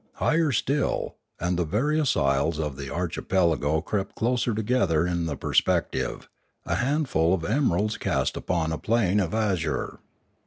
[0.13, 6.27] Higher still, and the various isles of the archipelago crept closer together in the perspective,
[6.65, 9.99] a handful of emeralds cast upon a plain of azure.